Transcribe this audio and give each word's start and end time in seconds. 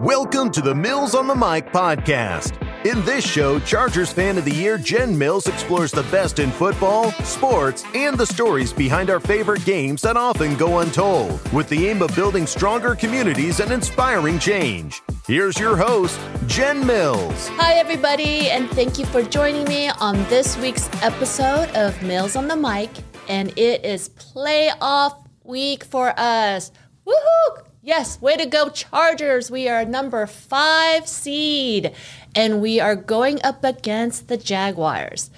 Welcome 0.00 0.50
to 0.50 0.60
the 0.60 0.74
Mills 0.74 1.14
on 1.14 1.26
the 1.26 1.34
Mic 1.34 1.72
podcast. 1.72 2.60
In 2.84 3.02
this 3.06 3.26
show, 3.26 3.58
Chargers 3.60 4.12
Fan 4.12 4.36
of 4.36 4.44
the 4.44 4.52
Year 4.52 4.76
Jen 4.76 5.16
Mills 5.16 5.46
explores 5.46 5.90
the 5.90 6.02
best 6.04 6.38
in 6.38 6.50
football, 6.50 7.12
sports, 7.24 7.82
and 7.94 8.18
the 8.18 8.26
stories 8.26 8.74
behind 8.74 9.08
our 9.08 9.20
favorite 9.20 9.64
games 9.64 10.02
that 10.02 10.18
often 10.18 10.54
go 10.56 10.80
untold, 10.80 11.40
with 11.50 11.66
the 11.70 11.88
aim 11.88 12.02
of 12.02 12.14
building 12.14 12.46
stronger 12.46 12.94
communities 12.94 13.60
and 13.60 13.72
inspiring 13.72 14.38
change. 14.38 15.02
Here's 15.26 15.58
your 15.58 15.78
host, 15.78 16.20
Jen 16.46 16.86
Mills. 16.86 17.48
Hi, 17.52 17.76
everybody, 17.76 18.50
and 18.50 18.68
thank 18.72 18.98
you 18.98 19.06
for 19.06 19.22
joining 19.22 19.64
me 19.64 19.88
on 19.88 20.16
this 20.24 20.58
week's 20.58 20.90
episode 21.02 21.70
of 21.70 22.00
Mills 22.02 22.36
on 22.36 22.48
the 22.48 22.56
Mic. 22.56 22.90
And 23.30 23.48
it 23.56 23.82
is 23.82 24.10
playoff 24.10 25.26
week 25.42 25.84
for 25.84 26.12
us. 26.18 26.70
Woohoo! 27.06 27.62
Yes, 27.86 28.20
way 28.20 28.36
to 28.36 28.46
go, 28.46 28.68
Chargers. 28.68 29.48
We 29.48 29.68
are 29.68 29.84
number 29.84 30.26
five 30.26 31.06
seed, 31.06 31.92
and 32.34 32.60
we 32.60 32.80
are 32.80 32.96
going 32.96 33.38
up 33.44 33.62
against 33.62 34.26
the 34.26 34.36
Jaguars. 34.36 35.30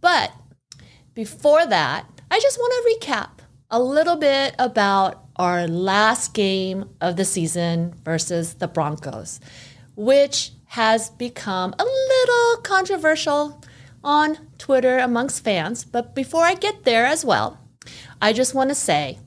But 0.00 0.30
before 1.12 1.66
that, 1.66 2.06
I 2.30 2.38
just 2.38 2.56
want 2.56 2.72
to 2.72 3.08
recap 3.08 3.40
a 3.68 3.82
little 3.82 4.14
bit 4.14 4.54
about 4.60 5.24
our 5.34 5.66
last 5.66 6.34
game 6.34 6.88
of 7.00 7.16
the 7.16 7.24
season 7.24 7.96
versus 8.04 8.54
the 8.54 8.68
Broncos, 8.68 9.40
which 9.96 10.52
has 10.66 11.10
become 11.10 11.74
a 11.80 11.84
little 11.84 12.62
controversial 12.62 13.60
on 14.04 14.38
Twitter 14.56 14.98
amongst 14.98 15.42
fans. 15.42 15.84
But 15.84 16.14
before 16.14 16.44
I 16.44 16.54
get 16.54 16.84
there 16.84 17.06
as 17.06 17.24
well, 17.24 17.58
I 18.22 18.32
just 18.32 18.54
want 18.54 18.70
to 18.70 18.76
say 18.76 19.18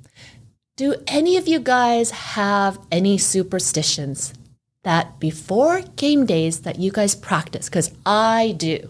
do 0.82 0.96
any 1.06 1.38
of 1.38 1.48
you 1.48 1.60
guys 1.60 2.10
have 2.10 2.80
any 2.92 3.16
superstitions 3.16 4.34
that 4.82 5.20
before 5.20 5.82
game 5.96 6.26
days 6.26 6.62
that 6.62 6.80
you 6.80 6.92
guys 6.92 7.14
practice? 7.14 7.70
Because 7.70 7.92
I 8.04 8.56
do. 8.58 8.90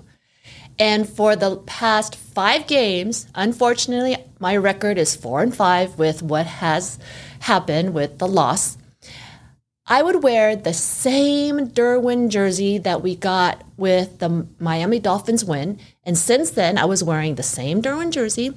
And 0.80 1.06
for 1.06 1.36
the 1.36 1.58
past 1.58 2.16
five 2.16 2.66
games, 2.66 3.28
unfortunately, 3.36 4.16
my 4.40 4.56
record 4.56 4.98
is 4.98 5.18
four 5.18 5.42
and 5.42 5.54
five 5.54 6.00
with 6.00 6.24
what 6.24 6.46
has 6.46 6.98
happened 7.42 7.94
with 7.94 8.20
the 8.20 8.28
loss. 8.28 8.78
I 9.86 10.02
would 10.02 10.24
wear 10.24 10.56
the 10.56 10.74
same 10.74 11.72
Derwin 11.72 12.30
jersey 12.30 12.78
that 12.78 13.02
we 13.02 13.18
got 13.18 13.66
with 13.76 14.20
the 14.20 14.48
Miami 14.60 15.00
Dolphins 15.00 15.44
win. 15.44 15.78
And 16.06 16.18
since 16.18 16.52
then, 16.52 16.78
I 16.78 16.86
was 16.86 17.04
wearing 17.04 17.36
the 17.36 17.44
same 17.44 17.82
Derwin 17.82 18.12
jersey, 18.12 18.54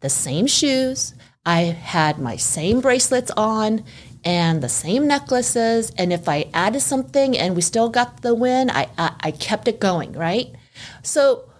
the 0.00 0.10
same 0.10 0.46
shoes, 0.46 1.14
I 1.46 1.60
had 1.60 2.18
my 2.18 2.36
same 2.36 2.80
bracelets 2.80 3.30
on 3.36 3.84
and 4.24 4.62
the 4.62 4.68
same 4.68 5.06
necklaces. 5.06 5.92
And 5.98 6.12
if 6.12 6.28
I 6.28 6.46
added 6.54 6.80
something 6.80 7.36
and 7.36 7.54
we 7.54 7.62
still 7.62 7.90
got 7.90 8.22
the 8.22 8.34
win, 8.34 8.70
I, 8.70 8.88
I, 8.96 9.14
I 9.20 9.30
kept 9.30 9.68
it 9.68 9.80
going, 9.80 10.12
right? 10.12 10.54
So 11.02 11.50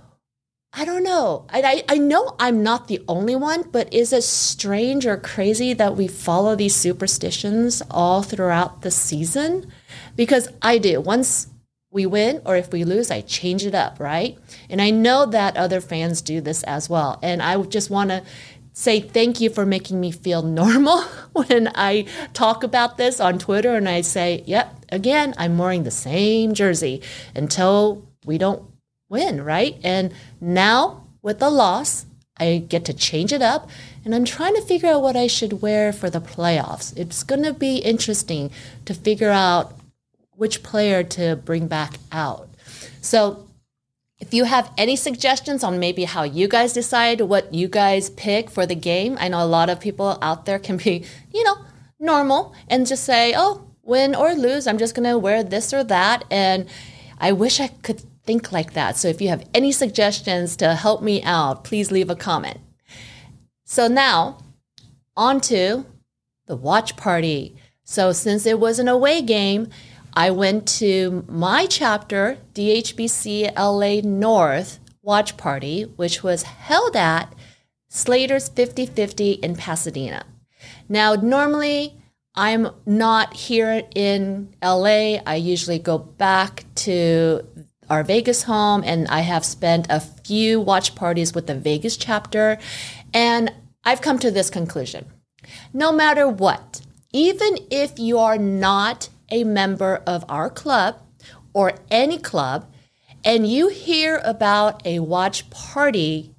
I 0.77 0.85
don't 0.85 1.05
know. 1.05 1.47
I, 1.51 1.85
I 1.89 1.99
know 1.99 2.35
I'm 2.41 2.63
not 2.63 2.89
the 2.89 3.05
only 3.07 3.37
one, 3.37 3.63
but 3.71 3.93
is 3.95 4.13
it 4.13 4.25
strange 4.25 5.07
or 5.07 5.17
crazy 5.17 5.73
that 5.75 5.97
we 5.97 6.09
follow 6.09 6.57
these 6.57 6.75
superstitions 6.75 7.81
all 7.91 8.23
throughout 8.23 8.83
the 8.83 8.91
season? 8.91 9.71
Because 10.17 10.49
I 10.63 10.79
do. 10.79 11.01
Once 11.01 11.47
we 11.93 12.07
win 12.07 12.43
or 12.45 12.57
if 12.57 12.73
we 12.73 12.83
lose, 12.83 13.13
I 13.13 13.21
change 13.21 13.65
it 13.65 13.75
up, 13.75 14.01
right? 14.01 14.37
And 14.69 14.83
I 14.83 14.91
know 14.91 15.27
that 15.27 15.57
other 15.57 15.81
fans 15.81 16.21
do 16.21 16.41
this 16.41 16.65
as 16.65 16.91
well. 16.91 17.21
And 17.23 17.41
I 17.41 17.63
just 17.63 17.89
want 17.89 18.11
to 18.11 18.25
say 18.75 19.01
thank 19.01 19.41
you 19.41 19.49
for 19.49 19.65
making 19.65 19.99
me 20.01 20.11
feel 20.11 20.43
normal 20.61 21.01
when 21.33 21.71
I 21.75 22.05
talk 22.35 22.63
about 22.63 22.99
this 22.99 23.21
on 23.21 23.39
Twitter 23.39 23.75
and 23.75 23.89
I 23.89 24.03
say, 24.03 24.43
yep, 24.47 24.85
again, 24.91 25.33
I'm 25.39 25.57
wearing 25.57 25.85
the 25.85 25.91
same 25.91 26.53
jersey 26.53 27.01
until 27.35 28.07
we 28.27 28.37
don't 28.37 28.63
win, 29.09 29.43
right? 29.43 29.79
And 29.83 30.13
now 30.41 31.07
with 31.23 31.39
the 31.39 31.51
loss, 31.51 32.05
I 32.37 32.65
get 32.69 32.85
to 32.87 32.93
change 32.93 33.33
it 33.33 33.43
up 33.43 33.71
and 34.05 34.15
I'm 34.15 34.25
trying 34.25 34.55
to 34.57 34.61
figure 34.61 34.89
out 34.89 35.03
what 35.03 35.17
I 35.17 35.29
should 35.29 35.63
wear 35.63 35.93
for 35.93 36.11
the 36.11 36.21
playoffs. 36.21 36.97
It's 36.97 37.23
going 37.23 37.45
to 37.45 37.55
be 37.55 37.77
interesting 37.77 38.51
to 38.87 38.93
figure 38.93 39.31
out 39.31 39.79
which 40.33 40.65
player 40.65 41.05
to 41.05 41.37
bring 41.37 41.69
back 41.69 41.95
out. 42.11 42.49
So 43.01 43.47
if 44.25 44.33
you 44.33 44.45
have 44.45 44.73
any 44.79 44.97
suggestions 44.97 45.63
on 45.63 45.79
maybe 45.79 46.05
how 46.05 46.23
you 46.23 46.49
guys 46.49 46.73
decide 46.73 47.21
what 47.21 47.53
you 47.53 47.69
guys 47.69 48.09
pick 48.09 48.51
for 48.51 48.65
the 48.65 48.75
game, 48.75 49.19
I 49.21 49.29
know 49.29 49.45
a 49.45 49.55
lot 49.59 49.69
of 49.69 49.81
people 49.81 50.17
out 50.23 50.47
there 50.47 50.59
can 50.59 50.79
be, 50.79 51.05
you 51.31 51.45
know, 51.45 51.59
normal 52.01 52.55
and 52.69 52.87
just 52.87 53.05
say, 53.05 53.35
oh, 53.37 53.69
win 53.83 54.15
or 54.15 54.33
lose, 54.33 54.67
I'm 54.67 54.79
just 54.79 54.95
going 54.95 55.07
to 55.07 55.19
wear 55.19 55.45
this 55.45 55.75
or 55.75 55.85
that. 55.85 56.25
And 56.31 56.67
I 57.19 57.33
wish 57.33 57.61
I 57.61 57.69
could 57.69 58.01
think 58.25 58.51
like 58.51 58.73
that. 58.73 58.97
So 58.97 59.09
if 59.09 59.21
you 59.21 59.29
have 59.29 59.47
any 59.53 59.73
suggestions 59.73 60.57
to 60.57 60.75
help 60.75 61.03
me 61.03 61.23
out, 61.23 61.63
please 61.63 61.91
leave 61.91 62.09
a 62.09 62.17
comment. 62.17 62.61
So 63.67 63.89
now, 63.89 64.39
on 65.19 65.43
to 65.53 65.85
the 66.47 66.57
watch 66.57 66.97
party. 66.97 67.57
So 67.85 68.13
since 68.13 68.47
it 68.47 68.59
was 68.59 68.79
an 68.79 68.89
away 68.89 69.21
game, 69.21 69.69
I 70.15 70.31
went 70.31 70.69
to 70.79 71.25
my 71.29 71.67
chapter, 71.67 72.39
DHBC 72.55 73.53
LA 73.57 74.09
North 74.09 74.79
watch 75.03 75.37
party, 75.37 75.83
which 75.83 76.23
was 76.23 76.45
held 76.45 76.97
at 76.97 77.35
Slater's 77.89 78.49
50 78.49 78.87
50 78.87 79.33
in 79.33 79.57
Pasadena. 79.57 80.25
Now, 80.89 81.15
normally 81.15 81.97
I'm 82.35 82.69
not 82.87 83.35
here 83.35 83.83
in 83.95 84.55
LA. 84.63 85.19
I 85.27 85.37
usually 85.37 85.79
go 85.79 85.99
back 85.99 86.65
to 86.77 87.47
our 87.91 88.03
Vegas 88.03 88.45
home, 88.45 88.83
and 88.85 89.07
I 89.09 89.21
have 89.21 89.45
spent 89.45 89.87
a 89.91 90.01
few 90.01 90.61
watch 90.61 90.95
parties 90.95 91.35
with 91.35 91.47
the 91.47 91.55
Vegas 91.55 91.97
chapter. 91.97 92.59
And 93.13 93.53
I've 93.85 94.01
come 94.01 94.19
to 94.21 94.31
this 94.31 94.51
conclusion 94.51 95.07
no 95.73 95.93
matter 95.93 96.27
what, 96.27 96.81
even 97.13 97.59
if 97.71 97.99
you 97.99 98.19
are 98.19 98.39
not 98.39 99.11
a 99.31 99.45
member 99.45 100.03
of 100.07 100.25
our 100.29 100.51
club 100.51 100.97
or 101.53 101.75
any 101.91 102.19
club 102.19 102.67
and 103.25 103.47
you 103.47 103.69
hear 103.69 104.21
about 104.23 104.87
a 104.87 104.99
watch 104.99 105.49
party, 105.49 106.35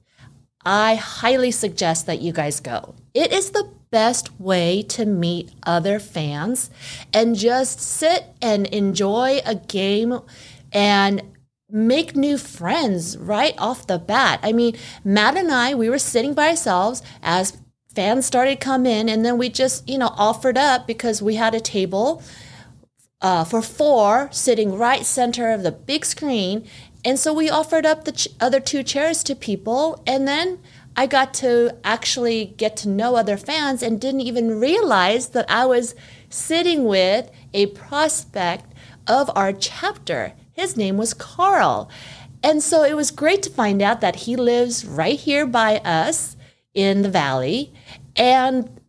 I 0.64 0.96
highly 0.96 1.52
suggest 1.52 2.06
that 2.06 2.22
you 2.22 2.32
guys 2.32 2.60
go. 2.60 2.94
It 3.14 3.34
is 3.34 3.52
the 3.52 3.72
best 3.90 4.40
way 4.40 4.84
to 4.84 5.06
meet 5.06 5.52
other 5.64 6.00
fans 6.00 6.70
and 7.12 7.36
just 7.36 7.80
sit 7.80 8.26
and 8.42 8.68
enjoy 8.68 9.40
a 9.46 9.56
game 9.56 10.20
and 10.72 11.24
make 11.70 12.16
new 12.16 12.38
friends 12.38 13.18
right 13.18 13.56
off 13.58 13.88
the 13.88 13.98
bat. 13.98 14.40
I 14.44 14.52
mean, 14.52 14.76
Matt 15.04 15.38
and 15.38 15.52
I, 15.52 15.74
we 15.74 15.90
were 15.90 15.98
sitting 15.98 16.34
by 16.34 16.50
ourselves 16.50 17.02
as 17.24 17.58
fans 17.96 18.26
started 18.26 18.60
come 18.60 18.86
in 18.86 19.10
and 19.10 19.26
then 19.26 19.38
we 19.38 19.50
just, 19.50 19.88
you 19.90 19.98
know, 19.98 20.14
offered 20.18 20.58
up 20.58 20.86
because 20.86 21.22
we 21.22 21.36
had 21.36 21.56
a 21.56 21.60
table 21.60 22.22
uh, 23.22 23.44
for 23.44 23.62
four 23.62 24.30
sitting 24.32 24.78
right 24.78 25.06
center 25.06 25.52
of 25.52 25.64
the 25.64 25.72
big 25.72 26.06
screen. 26.06 26.68
And 27.04 27.20
so 27.20 27.34
we 27.34 27.50
offered 27.50 27.86
up 27.86 28.06
the 28.06 28.12
ch- 28.12 28.28
other 28.40 28.60
two 28.60 28.84
chairs 28.84 29.24
to 29.24 29.36
people. 29.36 30.02
And 30.08 30.28
then 30.28 30.60
I 30.96 31.08
got 31.08 31.34
to 31.36 31.76
actually 31.84 32.54
get 32.58 32.78
to 32.78 32.90
know 32.90 33.16
other 33.16 33.38
fans 33.38 33.84
and 33.84 34.00
didn't 34.00 34.22
even 34.22 34.60
realize 34.60 35.30
that 35.30 35.50
I 35.50 35.66
was 35.66 35.96
sitting 36.30 36.86
with 36.86 37.30
a 37.54 37.68
prospect 37.68 38.74
of 39.08 39.30
our 39.36 39.54
chapter. 39.54 40.34
His 40.52 40.78
name 40.78 40.98
was 40.98 41.14
Carl. 41.14 41.90
And 42.42 42.62
so 42.62 42.84
it 42.84 42.96
was 42.96 43.12
great 43.12 43.44
to 43.44 43.50
find 43.50 43.82
out 43.82 44.02
that 44.02 44.16
he 44.18 44.36
lives 44.36 44.86
right 44.86 45.20
here 45.20 45.46
by 45.46 45.78
us 45.80 46.38
in 46.74 47.02
the 47.02 47.10
valley. 47.10 47.74
And 48.16 48.80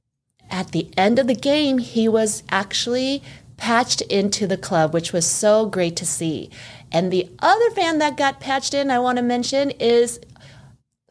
at 0.50 0.72
the 0.72 0.90
end 0.96 1.18
of 1.18 1.26
the 1.26 1.34
game, 1.34 1.78
he 1.78 2.08
was 2.08 2.42
actually 2.50 3.22
patched 3.56 4.00
into 4.02 4.46
the 4.46 4.56
club, 4.56 4.92
which 4.92 5.12
was 5.12 5.26
so 5.26 5.66
great 5.66 5.96
to 5.96 6.06
see. 6.06 6.50
And 6.92 7.12
the 7.12 7.30
other 7.40 7.70
fan 7.70 7.98
that 7.98 8.16
got 8.16 8.40
patched 8.40 8.74
in, 8.74 8.90
I 8.90 8.98
want 8.98 9.16
to 9.18 9.22
mention, 9.22 9.70
is 9.72 10.20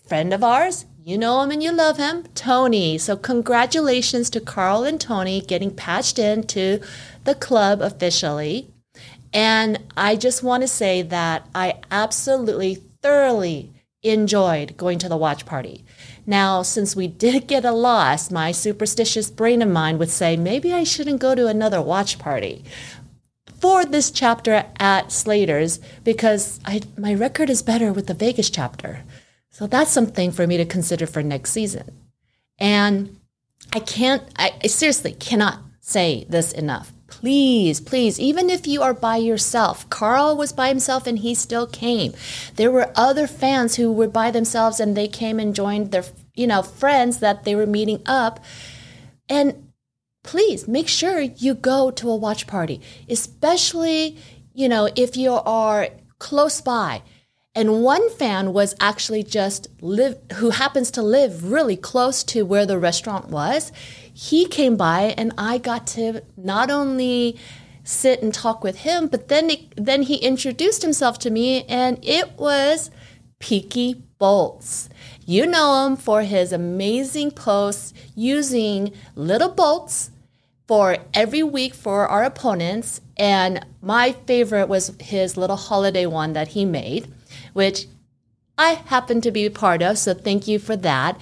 friend 0.07 0.33
of 0.33 0.43
ours. 0.43 0.85
You 1.03 1.17
know 1.17 1.41
him 1.41 1.51
and 1.51 1.61
you 1.61 1.71
love 1.71 1.97
him, 1.97 2.23
Tony. 2.33 2.97
So, 2.97 3.15
congratulations 3.15 4.29
to 4.31 4.39
Carl 4.39 4.83
and 4.83 4.99
Tony 4.99 5.39
getting 5.41 5.69
patched 5.69 6.17
into 6.17 6.81
the 7.25 7.35
club 7.35 7.81
officially. 7.81 8.69
And 9.31 9.83
I 9.95 10.15
just 10.15 10.41
want 10.41 10.61
to 10.63 10.67
say 10.67 11.01
that 11.03 11.47
I 11.53 11.75
absolutely 11.91 12.75
thoroughly 13.03 13.71
enjoyed 14.01 14.77
going 14.77 14.97
to 14.99 15.09
the 15.09 15.17
watch 15.17 15.45
party. 15.45 15.83
Now, 16.25 16.63
since 16.63 16.95
we 16.95 17.07
did 17.07 17.47
get 17.47 17.65
a 17.65 17.71
loss, 17.71 18.31
my 18.31 18.51
superstitious 18.51 19.29
brain 19.29 19.61
of 19.61 19.69
mine 19.69 19.97
would 19.97 20.09
say 20.09 20.35
maybe 20.35 20.73
I 20.73 20.83
shouldn't 20.83 21.21
go 21.21 21.35
to 21.35 21.47
another 21.47 21.81
watch 21.81 22.17
party 22.17 22.63
for 23.59 23.85
this 23.85 24.11
chapter 24.11 24.65
at 24.79 25.11
Slater's 25.11 25.79
because 26.03 26.59
I, 26.65 26.81
my 26.97 27.13
record 27.13 27.49
is 27.49 27.61
better 27.61 27.93
with 27.93 28.07
the 28.07 28.13
Vegas 28.13 28.49
chapter. 28.49 29.03
So 29.49 29.67
that's 29.67 29.91
something 29.91 30.31
for 30.31 30.45
me 30.45 30.57
to 30.57 30.65
consider 30.65 31.07
for 31.07 31.23
next 31.23 31.51
season. 31.51 31.91
And 32.57 33.19
I 33.73 33.79
can't, 33.79 34.23
I, 34.37 34.53
I 34.63 34.67
seriously 34.67 35.13
cannot 35.13 35.59
say 35.79 36.25
this 36.29 36.51
enough. 36.51 36.91
Please, 37.19 37.79
please, 37.79 38.19
even 38.19 38.49
if 38.49 38.67
you 38.67 38.81
are 38.81 38.93
by 38.93 39.15
yourself, 39.15 39.89
Carl 39.89 40.35
was 40.35 40.51
by 40.51 40.67
himself 40.67 41.07
and 41.07 41.19
he 41.19 41.33
still 41.33 41.65
came. 41.65 42.13
There 42.55 42.69
were 42.69 42.91
other 42.95 43.25
fans 43.25 43.75
who 43.75 43.89
were 43.91 44.09
by 44.09 44.31
themselves 44.31 44.81
and 44.81 44.97
they 44.97 45.07
came 45.07 45.39
and 45.39 45.55
joined 45.55 45.91
their, 45.91 46.03
you 46.33 46.45
know, 46.45 46.61
friends 46.61 47.19
that 47.19 47.45
they 47.45 47.55
were 47.55 47.65
meeting 47.65 48.01
up. 48.05 48.43
And 49.29 49.71
please 50.23 50.67
make 50.67 50.89
sure 50.89 51.21
you 51.21 51.53
go 51.53 51.89
to 51.91 52.09
a 52.09 52.15
watch 52.17 52.47
party, 52.47 52.81
especially, 53.07 54.17
you 54.53 54.67
know, 54.67 54.89
if 54.95 55.15
you 55.15 55.31
are 55.31 55.87
close 56.19 56.59
by. 56.59 57.01
And 57.55 57.81
one 57.83 58.09
fan 58.09 58.51
was 58.51 58.75
actually 58.81 59.23
just 59.23 59.69
live 59.79 60.19
who 60.33 60.49
happens 60.49 60.91
to 60.91 61.01
live 61.01 61.49
really 61.49 61.77
close 61.77 62.21
to 62.25 62.43
where 62.43 62.65
the 62.65 62.77
restaurant 62.77 63.29
was. 63.29 63.71
He 64.13 64.45
came 64.45 64.75
by 64.75 65.13
and 65.17 65.31
I 65.37 65.57
got 65.57 65.87
to 65.87 66.21
not 66.35 66.69
only 66.69 67.39
sit 67.85 68.21
and 68.21 68.33
talk 68.33 68.61
with 68.61 68.79
him, 68.79 69.07
but 69.07 69.29
then 69.29 69.49
it, 69.49 69.73
then 69.77 70.01
he 70.01 70.15
introduced 70.15 70.81
himself 70.81 71.17
to 71.19 71.29
me 71.29 71.63
and 71.63 71.97
it 72.03 72.37
was 72.37 72.91
Peaky 73.39 74.03
Bolts. 74.17 74.89
You 75.25 75.45
know 75.45 75.85
him 75.85 75.95
for 75.95 76.23
his 76.23 76.51
amazing 76.51 77.31
posts 77.31 77.93
using 78.15 78.91
little 79.15 79.49
bolts 79.49 80.11
for 80.67 80.97
every 81.13 81.43
week 81.43 81.73
for 81.73 82.07
our 82.07 82.23
opponents. 82.23 83.01
And 83.17 83.65
my 83.81 84.13
favorite 84.25 84.67
was 84.67 84.93
his 84.99 85.37
little 85.37 85.55
holiday 85.55 86.05
one 86.05 86.33
that 86.33 86.49
he 86.49 86.65
made, 86.65 87.13
which 87.55 87.87
I 88.57 88.73
happen 88.73 89.21
to 89.21 89.31
be 89.31 89.49
part 89.49 89.81
of. 89.81 89.97
So 89.97 90.13
thank 90.13 90.45
you 90.47 90.59
for 90.59 90.75
that. 90.75 91.19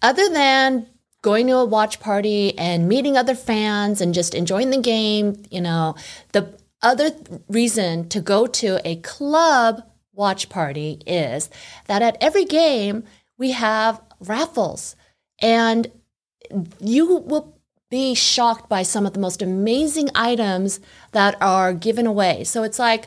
Other 0.00 0.28
than 0.30 0.86
going 1.20 1.46
to 1.48 1.56
a 1.56 1.64
watch 1.64 2.00
party 2.00 2.56
and 2.58 2.88
meeting 2.88 3.16
other 3.16 3.34
fans 3.34 4.00
and 4.00 4.14
just 4.14 4.34
enjoying 4.34 4.70
the 4.70 4.80
game, 4.80 5.42
you 5.50 5.60
know, 5.60 5.94
the 6.32 6.58
other 6.80 7.10
reason 7.48 8.08
to 8.08 8.20
go 8.20 8.46
to 8.46 8.80
a 8.88 8.96
club 8.96 9.82
watch 10.14 10.48
party 10.48 11.02
is 11.06 11.50
that 11.86 12.02
at 12.02 12.16
every 12.20 12.46
game 12.46 13.04
we 13.36 13.50
have 13.50 14.00
raffles 14.20 14.96
and 15.40 15.90
you 16.80 17.18
will 17.18 17.58
be 17.90 18.14
shocked 18.14 18.68
by 18.68 18.82
some 18.82 19.04
of 19.04 19.12
the 19.12 19.20
most 19.20 19.42
amazing 19.42 20.08
items 20.14 20.80
that 21.12 21.36
are 21.42 21.72
given 21.74 22.06
away. 22.06 22.44
So 22.44 22.62
it's 22.62 22.78
like 22.78 23.06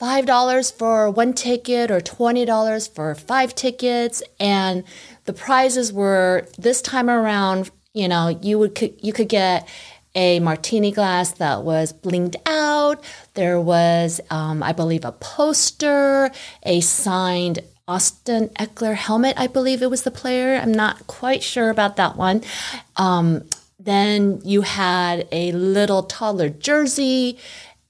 $5 0.00 0.72
for 0.78 1.10
one 1.10 1.32
ticket 1.32 1.90
or 1.90 2.00
$20 2.00 2.94
for 2.94 3.14
five 3.14 3.54
tickets. 3.54 4.22
And 4.38 4.84
the 5.24 5.32
prizes 5.32 5.92
were 5.92 6.46
this 6.56 6.80
time 6.80 7.10
around, 7.10 7.70
you 7.94 8.06
know, 8.06 8.28
you 8.28 8.58
would 8.58 8.94
you 9.02 9.12
could 9.12 9.28
get 9.28 9.68
a 10.14 10.40
martini 10.40 10.92
glass 10.92 11.32
that 11.32 11.62
was 11.62 11.92
blinged 11.92 12.36
out. 12.46 13.02
There 13.34 13.60
was, 13.60 14.20
um, 14.30 14.62
I 14.62 14.72
believe, 14.72 15.04
a 15.04 15.12
poster, 15.12 16.30
a 16.62 16.80
signed 16.80 17.60
Austin 17.86 18.48
Ekeler 18.50 18.94
helmet. 18.94 19.34
I 19.36 19.46
believe 19.46 19.82
it 19.82 19.90
was 19.90 20.02
the 20.02 20.10
player. 20.10 20.56
I'm 20.56 20.72
not 20.72 21.06
quite 21.06 21.42
sure 21.42 21.70
about 21.70 21.96
that 21.96 22.16
one. 22.16 22.42
Um, 22.96 23.44
then 23.78 24.40
you 24.44 24.62
had 24.62 25.26
a 25.32 25.52
little 25.52 26.02
toddler 26.02 26.50
jersey. 26.50 27.38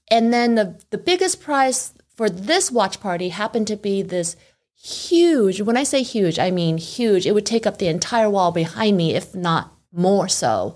And 0.09 0.33
then 0.33 0.55
the, 0.55 0.79
the 0.89 0.97
biggest 0.97 1.41
prize 1.41 1.93
for 2.19 2.29
this 2.29 2.69
watch 2.69 2.99
party 2.99 3.29
happened 3.29 3.65
to 3.65 3.77
be 3.77 4.01
this 4.01 4.35
huge, 4.75 5.61
when 5.61 5.77
I 5.77 5.83
say 5.83 6.03
huge, 6.03 6.37
I 6.37 6.51
mean 6.51 6.77
huge. 6.77 7.25
It 7.25 7.31
would 7.31 7.45
take 7.45 7.65
up 7.65 7.77
the 7.77 7.87
entire 7.87 8.29
wall 8.29 8.51
behind 8.51 8.97
me, 8.97 9.15
if 9.15 9.33
not 9.33 9.71
more 9.93 10.27
so. 10.27 10.75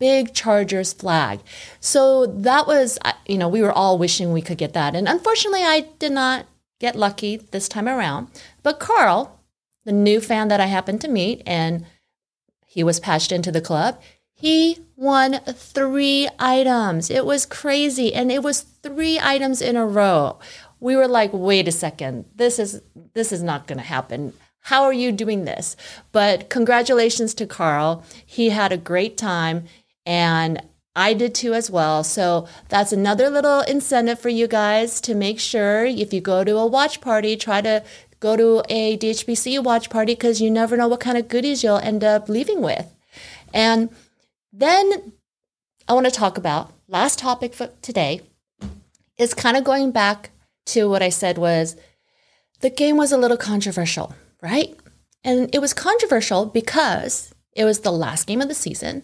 Big 0.00 0.34
Chargers 0.34 0.92
flag. 0.92 1.38
So 1.78 2.26
that 2.26 2.66
was, 2.66 2.98
you 3.24 3.38
know, 3.38 3.48
we 3.48 3.62
were 3.62 3.70
all 3.70 3.98
wishing 3.98 4.32
we 4.32 4.42
could 4.42 4.58
get 4.58 4.72
that. 4.72 4.96
And 4.96 5.06
unfortunately, 5.06 5.62
I 5.62 5.86
did 6.00 6.10
not 6.10 6.46
get 6.80 6.96
lucky 6.96 7.36
this 7.36 7.68
time 7.68 7.86
around. 7.86 8.26
But 8.64 8.80
Carl, 8.80 9.38
the 9.84 9.92
new 9.92 10.20
fan 10.20 10.48
that 10.48 10.58
I 10.58 10.66
happened 10.66 11.00
to 11.02 11.08
meet, 11.08 11.40
and 11.46 11.86
he 12.66 12.82
was 12.82 12.98
patched 12.98 13.30
into 13.30 13.52
the 13.52 13.60
club, 13.60 14.00
he 14.32 14.78
won 14.96 15.38
three 15.46 16.28
items. 16.40 17.10
It 17.10 17.24
was 17.24 17.46
crazy. 17.46 18.12
And 18.12 18.32
it 18.32 18.42
was 18.42 18.62
three 18.62 19.20
items 19.20 19.62
in 19.62 19.76
a 19.76 19.86
row. 19.86 20.40
We 20.80 20.96
were 20.96 21.08
like, 21.08 21.30
wait 21.32 21.68
a 21.68 21.72
second, 21.72 22.24
this 22.34 22.58
is 22.58 22.82
this 23.14 23.32
is 23.32 23.42
not 23.42 23.66
gonna 23.66 23.82
happen. 23.82 24.32
How 24.62 24.84
are 24.84 24.92
you 24.92 25.12
doing 25.12 25.44
this? 25.44 25.76
But 26.12 26.50
congratulations 26.50 27.34
to 27.34 27.46
Carl. 27.46 28.04
He 28.26 28.50
had 28.50 28.72
a 28.72 28.76
great 28.76 29.16
time 29.16 29.64
and 30.04 30.62
I 30.96 31.14
did 31.14 31.34
too 31.34 31.54
as 31.54 31.70
well. 31.70 32.02
So 32.04 32.46
that's 32.68 32.92
another 32.92 33.30
little 33.30 33.60
incentive 33.60 34.18
for 34.18 34.28
you 34.28 34.46
guys 34.46 35.00
to 35.02 35.14
make 35.14 35.38
sure 35.38 35.84
if 35.84 36.12
you 36.12 36.20
go 36.20 36.44
to 36.44 36.56
a 36.56 36.66
watch 36.66 37.00
party, 37.00 37.36
try 37.36 37.60
to 37.60 37.82
go 38.18 38.36
to 38.36 38.62
a 38.68 38.98
DHBC 38.98 39.62
watch 39.62 39.88
party 39.88 40.14
because 40.14 40.40
you 40.40 40.50
never 40.50 40.76
know 40.76 40.88
what 40.88 41.00
kind 41.00 41.16
of 41.16 41.28
goodies 41.28 41.62
you'll 41.62 41.78
end 41.78 42.04
up 42.04 42.28
leaving 42.28 42.60
with. 42.60 42.94
And 43.54 43.88
then 44.52 45.12
I 45.88 45.94
want 45.94 46.06
to 46.06 46.12
talk 46.12 46.36
about 46.36 46.72
last 46.86 47.18
topic 47.18 47.54
for 47.54 47.70
today 47.82 48.20
is 49.16 49.32
kind 49.32 49.56
of 49.56 49.64
going 49.64 49.90
back 49.90 50.30
to 50.66 50.88
what 50.88 51.02
I 51.02 51.08
said 51.08 51.38
was 51.38 51.76
the 52.60 52.70
game 52.70 52.96
was 52.96 53.12
a 53.12 53.18
little 53.18 53.36
controversial, 53.36 54.14
right? 54.42 54.76
And 55.24 55.54
it 55.54 55.60
was 55.60 55.74
controversial 55.74 56.46
because 56.46 57.34
it 57.52 57.64
was 57.64 57.80
the 57.80 57.92
last 57.92 58.26
game 58.26 58.40
of 58.40 58.48
the 58.48 58.54
season. 58.54 59.02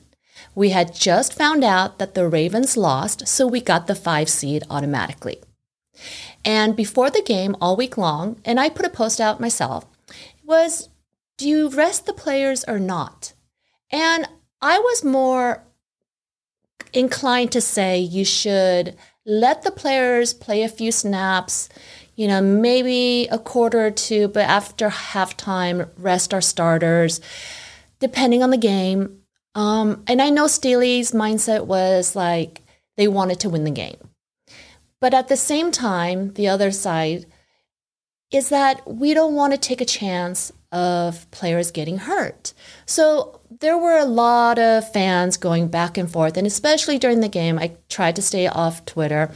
We 0.54 0.70
had 0.70 0.94
just 0.94 1.34
found 1.34 1.64
out 1.64 1.98
that 1.98 2.14
the 2.14 2.28
Ravens 2.28 2.76
lost, 2.76 3.26
so 3.28 3.46
we 3.46 3.60
got 3.60 3.86
the 3.86 3.94
five 3.94 4.28
seed 4.28 4.64
automatically. 4.70 5.42
And 6.44 6.76
before 6.76 7.10
the 7.10 7.22
game, 7.22 7.56
all 7.60 7.76
week 7.76 7.96
long, 7.96 8.40
and 8.44 8.60
I 8.60 8.68
put 8.68 8.86
a 8.86 8.90
post 8.90 9.20
out 9.20 9.40
myself, 9.40 9.86
was 10.44 10.88
do 11.36 11.48
you 11.48 11.68
rest 11.68 12.06
the 12.06 12.12
players 12.12 12.64
or 12.64 12.78
not? 12.78 13.34
And 13.90 14.28
I 14.62 14.78
was 14.78 15.04
more 15.04 15.64
inclined 16.92 17.52
to 17.52 17.60
say 17.60 17.98
you 17.98 18.24
should 18.24 18.96
let 19.26 19.62
the 19.62 19.72
players 19.72 20.32
play 20.32 20.62
a 20.62 20.68
few 20.68 20.92
snaps, 20.92 21.68
you 22.14 22.28
know, 22.28 22.40
maybe 22.40 23.28
a 23.30 23.38
quarter 23.38 23.84
or 23.84 23.90
two, 23.90 24.28
but 24.28 24.48
after 24.48 24.88
halftime, 24.88 25.90
rest 25.98 26.32
our 26.32 26.40
starters, 26.40 27.20
depending 27.98 28.42
on 28.42 28.50
the 28.50 28.56
game. 28.56 29.20
Um, 29.54 30.04
and 30.06 30.22
I 30.22 30.30
know 30.30 30.46
Staley's 30.46 31.12
mindset 31.12 31.66
was 31.66 32.14
like 32.14 32.62
they 32.96 33.08
wanted 33.08 33.40
to 33.40 33.50
win 33.50 33.64
the 33.64 33.70
game. 33.70 33.96
But 35.00 35.12
at 35.12 35.28
the 35.28 35.36
same 35.36 35.72
time, 35.72 36.32
the 36.34 36.48
other 36.48 36.70
side 36.70 37.26
is 38.30 38.48
that 38.48 38.86
we 38.86 39.12
don't 39.12 39.34
want 39.34 39.52
to 39.52 39.58
take 39.58 39.80
a 39.80 39.86
chance 39.86 40.52
of 40.72 41.30
players 41.30 41.70
getting 41.70 41.98
hurt. 41.98 42.54
So 42.86 43.35
there 43.50 43.78
were 43.78 43.96
a 43.96 44.04
lot 44.04 44.58
of 44.58 44.90
fans 44.92 45.36
going 45.36 45.68
back 45.68 45.96
and 45.96 46.10
forth, 46.10 46.36
and 46.36 46.46
especially 46.46 46.98
during 46.98 47.20
the 47.20 47.28
game, 47.28 47.58
I 47.58 47.76
tried 47.88 48.16
to 48.16 48.22
stay 48.22 48.46
off 48.46 48.84
Twitter, 48.84 49.30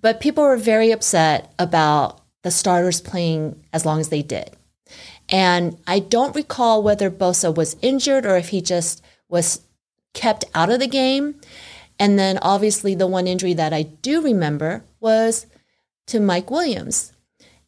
but 0.00 0.20
people 0.20 0.44
were 0.44 0.56
very 0.56 0.90
upset 0.90 1.52
about 1.58 2.20
the 2.42 2.50
starters 2.50 3.00
playing 3.00 3.62
as 3.72 3.84
long 3.84 4.00
as 4.00 4.08
they 4.08 4.22
did. 4.22 4.50
And 5.28 5.78
I 5.86 6.00
don't 6.00 6.34
recall 6.34 6.82
whether 6.82 7.10
Bosa 7.10 7.54
was 7.54 7.76
injured 7.82 8.26
or 8.26 8.36
if 8.36 8.48
he 8.48 8.60
just 8.60 9.02
was 9.28 9.60
kept 10.14 10.44
out 10.54 10.70
of 10.70 10.80
the 10.80 10.88
game. 10.88 11.40
And 11.98 12.18
then 12.18 12.38
obviously, 12.38 12.94
the 12.94 13.06
one 13.06 13.26
injury 13.26 13.54
that 13.54 13.72
I 13.72 13.82
do 13.82 14.22
remember 14.22 14.84
was 14.98 15.46
to 16.06 16.18
Mike 16.18 16.50
Williams. 16.50 17.12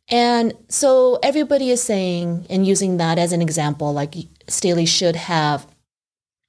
And 0.09 0.55
so 0.69 1.19
everybody 1.23 1.71
is 1.71 1.83
saying 1.83 2.47
and 2.51 2.67
using 2.67 2.97
that 2.97 3.19
as 3.19 3.33
an 3.33 3.41
example, 3.41 3.93
like 3.93 4.15
Staley 4.49 4.87
should 4.87 5.17
have 5.17 5.67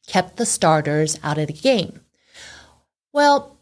kept 0.07 0.37
the 0.37 0.45
starters 0.45 1.19
out 1.23 1.37
of 1.37 1.47
the 1.47 1.53
game. 1.53 2.01
Well, 3.13 3.57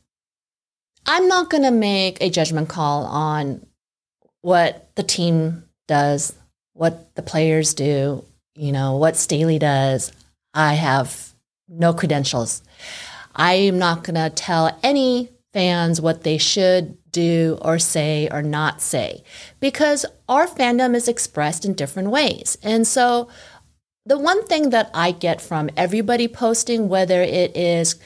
I'm 1.06 1.28
not 1.28 1.50
going 1.50 1.64
to 1.64 1.72
make 1.72 2.22
a 2.22 2.30
judgment 2.30 2.70
call 2.70 3.06
on 3.06 3.66
what 4.42 4.90
the 4.96 5.04
team 5.04 5.64
does, 5.88 6.34
what 6.74 7.14
the 7.16 7.22
players 7.22 7.74
do, 7.74 8.24
you 8.56 8.72
know, 8.72 8.98
what 8.98 9.18
Staley 9.18 9.60
does. 9.60 10.12
I 10.54 10.74
have 10.76 11.34
no 11.68 11.94
credentials. 11.94 12.62
I 13.36 13.54
am 13.54 13.80
not 13.80 14.04
going 14.04 14.16
to 14.16 14.30
tell 14.36 14.78
any 14.84 15.30
fans 15.54 16.02
what 16.02 16.24
they 16.24 16.38
should 16.38 16.98
do 17.12 17.58
or 17.62 17.78
say 17.78 18.30
or 18.32 18.42
not 18.42 18.82
say 18.82 19.24
because 19.60 20.06
our 20.30 20.48
fandom 20.48 20.96
is 20.96 21.08
expressed 21.08 21.66
in 21.66 21.74
different 21.74 22.10
ways. 22.10 22.58
And 22.64 22.88
so 22.88 23.28
the 24.06 24.18
one 24.18 24.46
thing 24.46 24.72
that 24.72 24.90
I 24.94 25.12
get 25.12 25.42
from 25.42 25.70
everybody 25.78 26.28
posting, 26.28 26.90
whether 26.90 27.22
it 27.22 27.56
is, 27.56 28.00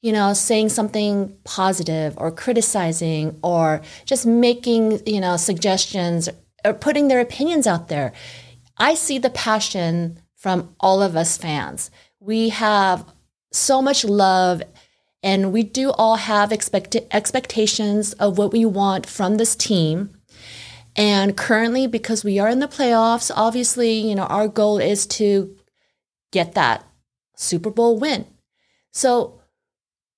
you 0.00 0.12
know, 0.12 0.32
saying 0.32 0.68
something 0.70 1.36
positive 1.44 2.14
or 2.16 2.30
criticizing 2.30 3.38
or 3.42 3.82
just 4.04 4.26
making, 4.26 5.00
you 5.06 5.20
know, 5.20 5.36
suggestions 5.36 6.28
or 6.64 6.74
putting 6.74 7.08
their 7.08 7.20
opinions 7.20 7.66
out 7.66 7.88
there, 7.88 8.12
I 8.78 8.94
see 8.94 9.18
the 9.18 9.30
passion 9.30 10.20
from 10.36 10.74
all 10.80 11.02
of 11.02 11.16
us 11.16 11.36
fans. 11.36 11.90
We 12.20 12.50
have 12.50 13.04
so 13.52 13.82
much 13.82 14.04
love 14.04 14.62
And 15.22 15.52
we 15.52 15.62
do 15.62 15.90
all 15.90 16.16
have 16.16 16.50
expect- 16.50 16.96
expectations 17.10 18.14
of 18.14 18.38
what 18.38 18.52
we 18.52 18.64
want 18.64 19.06
from 19.06 19.36
this 19.36 19.54
team. 19.54 20.16
And 20.96 21.36
currently, 21.36 21.86
because 21.86 22.24
we 22.24 22.38
are 22.38 22.48
in 22.48 22.58
the 22.58 22.68
playoffs, 22.68 23.30
obviously, 23.34 23.92
you 23.92 24.14
know, 24.14 24.24
our 24.24 24.48
goal 24.48 24.78
is 24.78 25.06
to 25.06 25.56
get 26.32 26.54
that 26.54 26.84
Super 27.36 27.70
Bowl 27.70 27.98
win. 27.98 28.26
So 28.92 29.40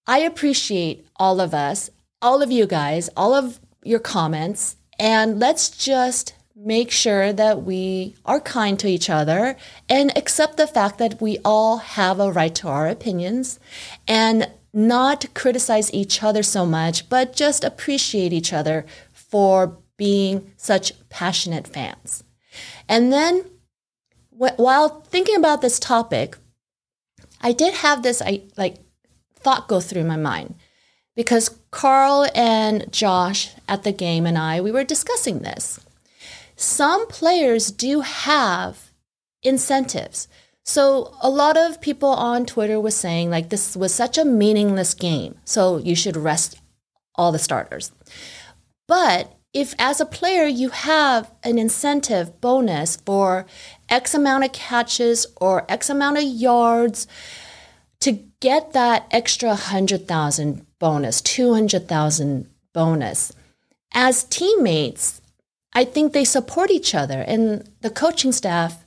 I 0.06 0.18
appreciate 0.20 1.06
all 1.16 1.40
of 1.40 1.54
us, 1.54 1.90
all 2.20 2.42
of 2.42 2.50
you 2.50 2.66
guys, 2.66 3.08
all 3.16 3.34
of 3.34 3.60
your 3.84 4.00
comments, 4.00 4.76
and 4.98 5.38
let's 5.38 5.68
just 5.70 6.34
make 6.54 6.90
sure 6.90 7.32
that 7.32 7.62
we 7.62 8.14
are 8.24 8.40
kind 8.40 8.78
to 8.78 8.86
each 8.86 9.10
other 9.10 9.56
and 9.88 10.16
accept 10.16 10.56
the 10.56 10.66
fact 10.66 10.98
that 10.98 11.20
we 11.20 11.38
all 11.44 11.78
have 11.78 12.20
a 12.20 12.30
right 12.30 12.54
to 12.54 12.68
our 12.68 12.86
opinions 12.86 13.58
and 14.06 14.48
not 14.72 15.26
criticize 15.34 15.92
each 15.92 16.22
other 16.22 16.42
so 16.42 16.64
much, 16.64 17.08
but 17.08 17.34
just 17.34 17.64
appreciate 17.64 18.32
each 18.32 18.52
other 18.52 18.86
for 19.12 19.78
being 19.96 20.52
such 20.56 20.92
passionate 21.08 21.66
fans. 21.66 22.24
And 22.88 23.12
then 23.12 23.44
while 24.30 25.00
thinking 25.02 25.36
about 25.36 25.60
this 25.60 25.78
topic, 25.78 26.36
I 27.40 27.52
did 27.52 27.74
have 27.74 28.02
this 28.02 28.22
I, 28.22 28.42
like 28.56 28.76
thought 29.34 29.68
go 29.68 29.80
through 29.80 30.04
my 30.04 30.16
mind 30.16 30.54
because 31.14 31.58
Carl 31.70 32.28
and 32.34 32.90
Josh 32.92 33.50
at 33.68 33.82
the 33.82 33.92
game 33.92 34.26
and 34.26 34.38
I 34.38 34.60
we 34.60 34.70
were 34.70 34.84
discussing 34.84 35.40
this. 35.40 35.80
Some 36.56 37.06
players 37.08 37.70
do 37.70 38.00
have 38.00 38.90
incentives. 39.42 40.28
So 40.64 41.14
a 41.20 41.28
lot 41.28 41.56
of 41.56 41.80
people 41.80 42.10
on 42.10 42.46
Twitter 42.46 42.80
was 42.80 42.94
saying 42.94 43.30
like 43.30 43.48
this 43.48 43.76
was 43.76 43.92
such 43.92 44.16
a 44.16 44.24
meaningless 44.24 44.94
game, 44.94 45.36
so 45.44 45.78
you 45.78 45.96
should 45.96 46.16
rest 46.16 46.60
all 47.16 47.32
the 47.32 47.38
starters. 47.38 47.90
But 48.86 49.36
if 49.52 49.74
as 49.78 50.00
a 50.00 50.06
player 50.06 50.46
you 50.46 50.70
have 50.70 51.30
an 51.42 51.58
incentive 51.58 52.40
bonus 52.40 52.96
for 52.96 53.46
X 53.88 54.14
amount 54.14 54.44
of 54.44 54.52
catches 54.52 55.26
or 55.40 55.70
X 55.70 55.90
amount 55.90 56.18
of 56.18 56.24
yards 56.24 57.06
to 58.00 58.12
get 58.40 58.72
that 58.72 59.06
extra 59.10 59.50
100,000 59.50 60.66
bonus, 60.78 61.20
200,000 61.20 62.50
bonus, 62.72 63.32
as 63.92 64.24
teammates, 64.24 65.20
I 65.74 65.84
think 65.84 66.12
they 66.12 66.24
support 66.24 66.70
each 66.70 66.94
other 66.94 67.20
and 67.20 67.68
the 67.82 67.90
coaching 67.90 68.32
staff 68.32 68.84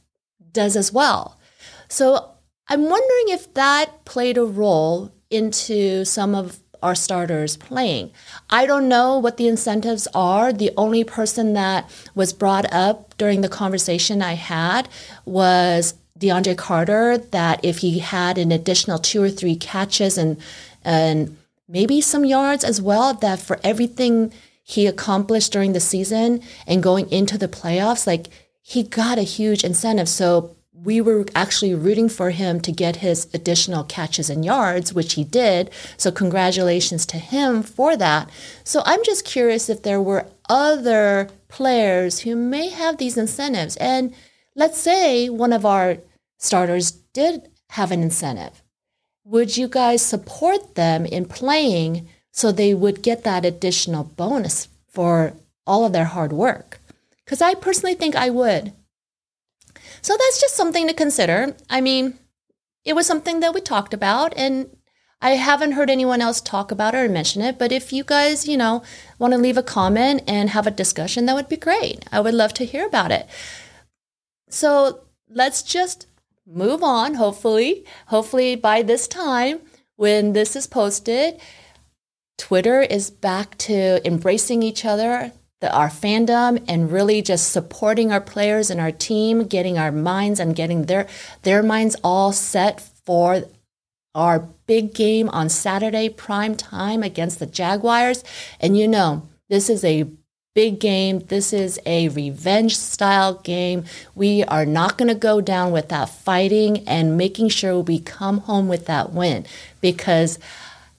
does 0.52 0.76
as 0.76 0.92
well. 0.92 1.40
So 1.88 2.32
I'm 2.68 2.84
wondering 2.84 3.26
if 3.28 3.54
that 3.54 4.06
played 4.06 4.38
a 4.38 4.46
role 4.46 5.12
into 5.30 6.06
some 6.06 6.34
of 6.34 6.60
our 6.86 6.96
starters 6.96 7.58
playing. 7.58 8.12
I 8.50 8.66
don't 8.66 8.88
know 8.88 9.18
what 9.18 9.38
the 9.38 9.48
incentives 9.48 10.08
are. 10.14 10.54
The 10.54 10.72
only 10.78 11.04
person 11.04 11.54
that 11.54 11.90
was 12.14 12.32
brought 12.32 12.72
up 12.72 13.18
during 13.18 13.42
the 13.42 13.50
conversation 13.50 14.22
I 14.22 14.34
had 14.34 14.88
was 15.26 15.96
DeAndre 16.20 16.56
Carter 16.56 17.18
that 17.18 17.60
if 17.66 17.80
he 17.80 18.00
had 18.00 18.38
an 18.38 18.52
additional 18.52 19.00
two 19.00 19.22
or 19.22 19.30
three 19.30 19.56
catches 19.56 20.18
and 20.18 20.38
and 20.84 21.36
maybe 21.68 22.00
some 22.00 22.24
yards 22.24 22.64
as 22.64 22.80
well, 22.80 23.16
that 23.16 23.40
for 23.40 23.60
everything 23.64 24.32
he 24.62 24.86
accomplished 24.86 25.52
during 25.52 25.74
the 25.74 25.80
season 25.80 26.42
and 26.68 26.84
going 26.84 27.10
into 27.12 27.38
the 27.38 27.48
playoffs, 27.48 28.06
like 28.06 28.28
he 28.62 28.84
got 28.84 29.18
a 29.18 29.24
huge 29.24 29.64
incentive. 29.64 30.08
So 30.08 30.56
we 30.86 31.02
were 31.02 31.26
actually 31.36 31.74
rooting 31.74 32.08
for 32.08 32.30
him 32.30 32.62
to 32.62 32.72
get 32.72 32.98
his 32.98 33.28
additional 33.34 33.84
catches 33.84 34.30
and 34.30 34.46
yards, 34.46 34.94
which 34.94 35.14
he 35.14 35.24
did. 35.24 35.72
So, 35.98 36.12
congratulations 36.12 37.06
to 37.08 37.18
him 37.18 37.64
for 37.64 37.98
that. 37.98 38.30
So, 38.64 38.84
I'm 38.86 39.04
just 39.04 39.26
curious 39.26 39.68
if 39.68 39.82
there 39.82 40.02
were 40.02 40.28
other 40.48 41.30
players 41.48 42.20
who 42.20 42.36
may 42.36 42.70
have 42.70 42.98
these 42.98 43.18
incentives. 43.18 43.76
And 43.78 44.14
let's 44.56 44.78
say 44.78 45.28
one 45.28 45.52
of 45.52 45.66
our 45.66 45.98
starters 46.38 46.92
did 47.14 47.50
have 47.72 47.92
an 47.92 48.04
incentive. 48.04 48.62
Would 49.26 49.58
you 49.58 49.68
guys 49.68 50.04
support 50.04 50.76
them 50.76 51.06
in 51.06 51.26
playing 51.26 52.08
so 52.32 52.52
they 52.52 52.76
would 52.76 53.02
get 53.02 53.24
that 53.24 53.44
additional 53.44 54.04
bonus 54.04 54.68
for 54.88 55.34
all 55.66 55.84
of 55.84 55.94
their 55.94 56.06
hard 56.06 56.32
work? 56.32 56.80
Because 57.24 57.42
I 57.42 57.56
personally 57.56 57.96
think 57.96 58.16
I 58.16 58.30
would. 58.30 58.72
So 60.06 60.16
that's 60.16 60.40
just 60.40 60.56
something 60.56 60.86
to 60.86 60.94
consider. 60.94 61.56
I 61.68 61.82
mean, 61.82 62.20
it 62.84 62.94
was 62.94 63.08
something 63.08 63.40
that 63.40 63.56
we 63.56 63.60
talked 63.60 63.92
about 63.92 64.36
and 64.38 64.70
I 65.20 65.32
haven't 65.32 65.72
heard 65.72 65.90
anyone 65.90 66.22
else 66.22 66.42
talk 66.42 66.70
about 66.70 66.94
it 66.94 67.00
or 67.00 67.10
mention 67.10 67.42
it, 67.42 67.58
but 67.58 67.72
if 67.72 67.92
you 67.92 68.04
guys, 68.04 68.48
you 68.48 68.56
know, 68.56 68.84
want 69.18 69.34
to 69.34 69.40
leave 69.40 69.58
a 69.58 69.64
comment 69.64 70.22
and 70.28 70.52
have 70.52 70.68
a 70.68 70.72
discussion, 70.72 71.26
that 71.26 71.34
would 71.34 71.50
be 71.50 71.58
great. 71.58 72.06
I 72.12 72.20
would 72.20 72.36
love 72.36 72.54
to 72.54 72.66
hear 72.66 72.86
about 72.86 73.10
it. 73.10 73.28
So 74.48 75.06
let's 75.28 75.64
just 75.64 76.06
move 76.46 76.84
on, 76.84 77.16
hopefully. 77.16 77.84
Hopefully, 78.10 78.56
by 78.56 78.84
this 78.84 79.08
time, 79.08 79.62
when 79.96 80.34
this 80.34 80.56
is 80.56 80.68
posted, 80.68 81.42
Twitter 82.38 82.80
is 82.80 83.10
back 83.10 83.58
to 83.70 84.06
embracing 84.06 84.62
each 84.62 84.86
other 84.86 85.32
the, 85.62 85.74
our 85.74 85.90
fandom 85.90 86.64
and 86.68 86.92
really 86.92 87.22
just 87.22 87.52
supporting 87.52 88.12
our 88.12 88.22
players 88.22 88.70
and 88.70 88.80
our 88.80 88.92
team, 88.92 89.44
getting 89.46 89.78
our 89.78 89.92
minds 89.92 90.40
and 90.40 90.56
getting 90.56 90.86
their 90.86 91.08
their 91.44 91.64
minds 91.64 91.96
all 92.04 92.32
set 92.32 92.82
for 92.82 93.44
our 94.14 94.40
big 94.68 94.94
game 94.94 95.30
on 95.30 95.50
Saturday 95.50 96.10
prime 96.10 96.56
time 96.56 97.04
against 97.04 97.40
the 97.40 97.46
Jaguars. 97.46 98.24
And 98.60 98.78
you 98.78 98.88
know, 98.88 99.28
this 99.50 99.70
is 99.70 99.84
a 99.84 100.08
big 100.56 100.80
game. 100.80 101.20
This 101.20 101.52
is 101.52 101.80
a 101.86 102.08
revenge 102.10 102.78
style 102.78 103.36
game. 103.36 103.84
We 104.16 104.44
are 104.46 104.66
not 104.66 104.98
going 104.98 105.10
to 105.10 105.16
go 105.16 105.42
down 105.42 105.72
without 105.72 106.10
fighting 106.10 106.88
and 106.88 107.18
making 107.18 107.50
sure 107.50 107.80
we 107.82 108.00
come 108.00 108.40
home 108.40 108.68
with 108.68 108.86
that 108.88 109.12
win 109.12 109.46
because 109.82 110.40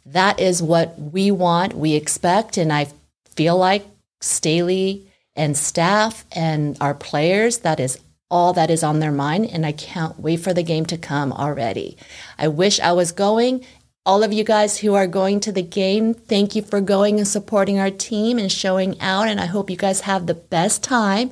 that 0.05 0.39
is 0.39 0.63
what 0.63 0.97
we 0.99 1.31
want, 1.31 1.75
we 1.75 1.95
expect, 1.95 2.57
and 2.57 2.73
I 2.73 2.89
feel 3.35 3.57
like 3.57 3.85
Staley 4.21 5.11
and 5.35 5.57
staff 5.57 6.25
and 6.33 6.77
our 6.81 6.95
players, 6.95 7.59
that 7.59 7.79
is 7.79 7.99
all 8.31 8.53
that 8.55 8.71
is 8.71 8.83
on 8.83 8.99
their 8.99 9.13
mind. 9.13 9.47
And 9.53 9.65
I 9.65 9.73
can't 9.73 10.19
wait 10.19 10.41
for 10.41 10.53
the 10.53 10.63
game 10.63 10.87
to 10.87 10.99
come 10.99 11.33
already. 11.33 11.97
I 12.39 12.49
wish 12.49 12.81
I 12.81 12.93
was 12.93 13.13
going. 13.13 13.65
All 14.05 14.23
of 14.23 14.33
you 14.33 14.45
guys 14.45 14.79
who 14.79 14.95
are 14.95 15.07
going 15.07 15.41
to 15.41 15.53
the 15.53 15.63
game, 15.63 16.15
thank 16.15 16.55
you 16.55 16.63
for 16.63 16.81
going 16.81 17.19
and 17.19 17.27
supporting 17.27 17.79
our 17.79 17.91
team 17.91 18.39
and 18.39 18.51
showing 18.51 19.01
out. 19.01 19.29
And 19.29 19.41
I 19.41 19.47
hope 19.47 19.69
you 19.69 19.77
guys 19.77 20.03
have 20.03 20.27
the 20.27 20.35
best 20.35 20.83
time. 20.83 21.31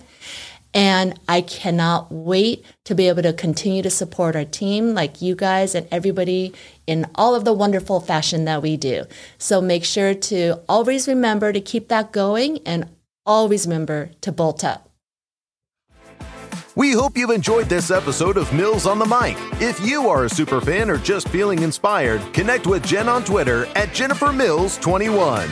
And 0.74 1.18
I 1.28 1.40
cannot 1.40 2.10
wait 2.10 2.64
to 2.84 2.94
be 2.96 3.08
able 3.08 3.22
to 3.22 3.32
continue 3.32 3.82
to 3.82 3.90
support 3.90 4.34
our 4.34 4.44
team 4.44 4.92
like 4.92 5.22
you 5.22 5.36
guys 5.36 5.74
and 5.74 5.86
everybody 5.92 6.52
in 6.86 7.06
all 7.14 7.36
of 7.36 7.44
the 7.44 7.52
wonderful 7.52 8.00
fashion 8.00 8.44
that 8.46 8.60
we 8.60 8.76
do. 8.76 9.04
So 9.38 9.60
make 9.60 9.84
sure 9.84 10.14
to 10.14 10.60
always 10.68 11.06
remember 11.06 11.52
to 11.52 11.60
keep 11.60 11.88
that 11.88 12.10
going 12.10 12.58
and 12.66 12.88
always 13.24 13.66
remember 13.66 14.10
to 14.22 14.32
bolt 14.32 14.64
up. 14.64 14.90
We 16.76 16.90
hope 16.90 17.16
you've 17.16 17.30
enjoyed 17.30 17.68
this 17.68 17.92
episode 17.92 18.36
of 18.36 18.52
Mills 18.52 18.84
on 18.84 18.98
the 18.98 19.06
Mic. 19.06 19.36
If 19.62 19.78
you 19.86 20.08
are 20.08 20.24
a 20.24 20.28
super 20.28 20.60
fan 20.60 20.90
or 20.90 20.98
just 20.98 21.28
feeling 21.28 21.62
inspired, 21.62 22.20
connect 22.34 22.66
with 22.66 22.84
Jen 22.84 23.08
on 23.08 23.22
Twitter 23.22 23.66
at 23.76 23.94
Jennifer 23.94 24.32
Mills 24.32 24.76
21. 24.78 25.48